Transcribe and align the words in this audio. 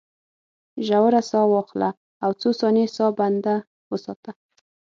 ژوره 0.87 1.21
ساه 1.29 1.45
واخله 1.53 1.89
او 2.23 2.31
څو 2.41 2.49
ثانیې 2.59 2.85
ساه 2.97 3.11
بنده 3.19 3.55
وساته. 3.91 4.31